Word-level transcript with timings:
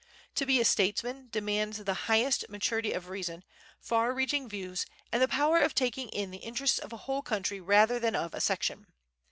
To 0.33 0.47
be 0.47 0.59
a 0.59 0.65
statesman 0.65 1.27
demands 1.29 1.77
the 1.77 1.93
highest 2.09 2.49
maturity 2.49 2.91
of 2.91 3.09
reason, 3.09 3.43
far 3.79 4.15
reaching 4.15 4.49
views, 4.49 4.87
and 5.11 5.21
the 5.21 5.27
power 5.27 5.59
of 5.59 5.75
taking 5.75 6.09
in 6.09 6.31
the 6.31 6.39
interests 6.39 6.79
of 6.79 6.91
a 6.91 6.97
whole 7.05 7.21
country 7.21 7.59
rather 7.61 7.99
than 7.99 8.15
of 8.15 8.33
a 8.33 8.41
section. 8.41 8.87